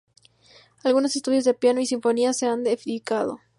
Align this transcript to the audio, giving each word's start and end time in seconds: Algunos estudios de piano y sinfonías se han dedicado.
Algunos 0.83 1.15
estudios 1.15 1.43
de 1.43 1.53
piano 1.53 1.79
y 1.79 1.85
sinfonías 1.85 2.35
se 2.35 2.47
han 2.47 2.63
dedicado. 2.63 3.39